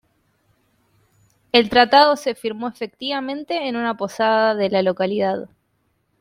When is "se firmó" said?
2.15-2.67